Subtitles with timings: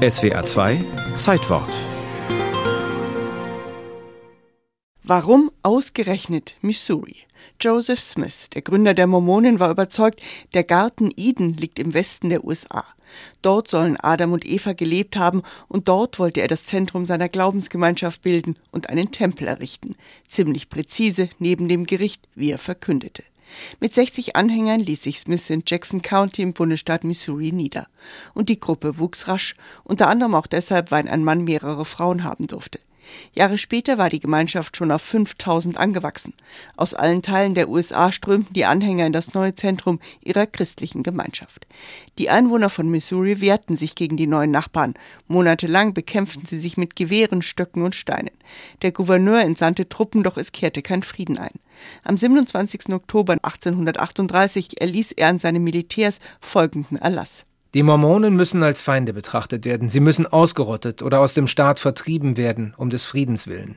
[0.00, 0.82] SWA 2
[1.18, 1.68] Zeitwort
[5.02, 7.16] Warum ausgerechnet Missouri?
[7.60, 10.22] Joseph Smith, der Gründer der Mormonen, war überzeugt,
[10.54, 12.86] der Garten Eden liegt im Westen der USA.
[13.42, 18.22] Dort sollen Adam und Eva gelebt haben und dort wollte er das Zentrum seiner Glaubensgemeinschaft
[18.22, 19.96] bilden und einen Tempel errichten.
[20.26, 23.22] Ziemlich präzise neben dem Gericht, wie er verkündete.
[23.80, 27.86] Mit 60 Anhängern ließ sich Smith in Jackson County im Bundesstaat Missouri nieder.
[28.34, 29.54] Und die Gruppe wuchs rasch,
[29.84, 32.80] unter anderem auch deshalb, weil ein Mann mehrere Frauen haben durfte.
[33.32, 36.34] Jahre später war die Gemeinschaft schon auf 5000 angewachsen.
[36.76, 41.66] Aus allen Teilen der USA strömten die Anhänger in das neue Zentrum ihrer christlichen Gemeinschaft.
[42.18, 44.94] Die Einwohner von Missouri wehrten sich gegen die neuen Nachbarn.
[45.28, 48.30] Monatelang bekämpften sie sich mit Gewehren, Stöcken und Steinen.
[48.82, 51.54] Der Gouverneur entsandte Truppen, doch es kehrte kein Frieden ein.
[52.04, 52.90] Am 27.
[52.92, 57.46] Oktober 1838 erließ er an seine Militärs folgenden Erlass.
[57.72, 59.88] Die Mormonen müssen als Feinde betrachtet werden.
[59.88, 63.76] Sie müssen ausgerottet oder aus dem Staat vertrieben werden, um des Friedens willen.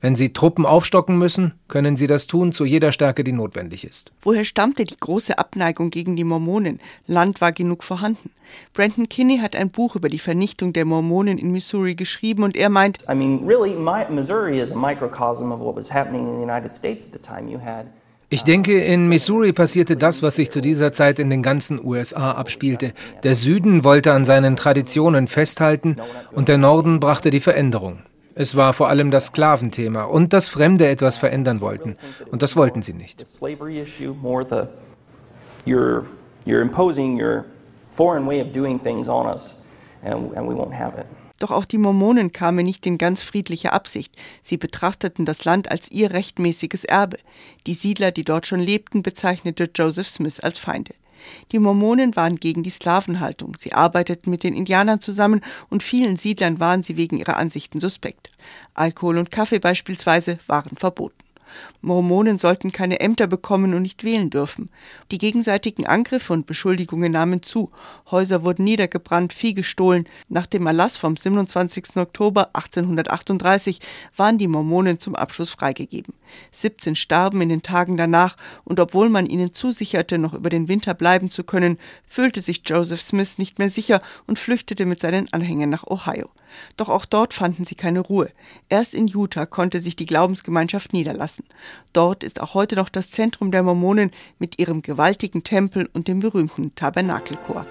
[0.00, 4.12] Wenn sie Truppen aufstocken müssen, können sie das tun zu jeder Stärke, die notwendig ist.
[4.22, 6.78] Woher stammte die große Abneigung gegen die Mormonen?
[7.08, 8.30] Land war genug vorhanden.
[8.74, 12.68] Brandon Kinney hat ein Buch über die Vernichtung der Mormonen in Missouri geschrieben und er
[12.68, 13.74] meint, I mean, really,
[14.08, 17.50] Missouri is a microcosm of what was happening in the United States at the time.
[17.50, 17.86] You had
[18.32, 22.32] ich denke, in Missouri passierte das, was sich zu dieser Zeit in den ganzen USA
[22.32, 22.94] abspielte.
[23.22, 25.96] Der Süden wollte an seinen Traditionen festhalten
[26.32, 27.98] und der Norden brachte die Veränderung.
[28.34, 31.96] Es war vor allem das Sklaventhema und dass Fremde etwas verändern wollten.
[32.30, 33.22] Und das wollten sie nicht.
[36.44, 37.44] You're imposing your
[37.94, 39.61] foreign way of doing things on us,
[41.38, 44.14] Doch auch die Mormonen kamen nicht in ganz friedlicher Absicht.
[44.42, 47.18] Sie betrachteten das Land als ihr rechtmäßiges Erbe.
[47.66, 50.94] Die Siedler, die dort schon lebten, bezeichnete Joseph Smith als Feinde.
[51.52, 53.56] Die Mormonen waren gegen die Sklavenhaltung.
[53.58, 58.30] Sie arbeiteten mit den Indianern zusammen und vielen Siedlern waren sie wegen ihrer Ansichten suspekt.
[58.74, 61.22] Alkohol und Kaffee beispielsweise waren verboten.
[61.80, 64.70] Mormonen sollten keine Ämter bekommen und nicht wählen dürfen.
[65.10, 67.70] Die gegenseitigen Angriffe und Beschuldigungen nahmen zu.
[68.10, 70.06] Häuser wurden niedergebrannt, Vieh gestohlen.
[70.28, 71.96] Nach dem Erlass vom 27.
[71.96, 73.80] Oktober 1838
[74.16, 76.14] waren die Mormonen zum Abschluss freigegeben.
[76.50, 80.94] 17 starben in den Tagen danach und obwohl man ihnen zusicherte, noch über den Winter
[80.94, 85.70] bleiben zu können, fühlte sich Joseph Smith nicht mehr sicher und flüchtete mit seinen Anhängern
[85.70, 86.30] nach Ohio.
[86.76, 88.30] Doch auch dort fanden sie keine Ruhe.
[88.68, 91.41] Erst in Utah konnte sich die Glaubensgemeinschaft niederlassen.
[91.92, 96.20] Dort ist auch heute noch das Zentrum der Mormonen mit ihrem gewaltigen Tempel und dem
[96.20, 97.66] berühmten Tabernakelchor.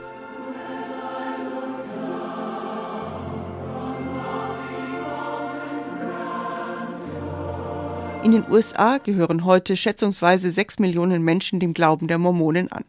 [8.23, 12.83] In den USA gehören heute schätzungsweise sechs Millionen Menschen dem Glauben der Mormonen an.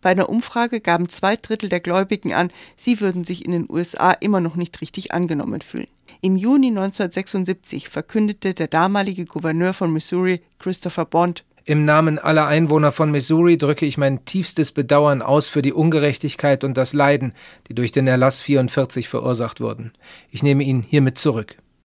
[0.00, 4.10] Bei einer Umfrage gaben zwei Drittel der Gläubigen an, sie würden sich in den USA
[4.10, 5.86] immer noch nicht richtig angenommen fühlen.
[6.20, 12.90] Im Juni 1976 verkündete der damalige Gouverneur von Missouri, Christopher Bond, im Namen aller Einwohner
[12.90, 17.34] von Missouri drücke ich mein tiefstes Bedauern aus für die Ungerechtigkeit und das Leiden,
[17.68, 19.92] die durch den Erlass 44 verursacht wurden.
[20.32, 21.61] Ich nehme ihn hiermit zurück.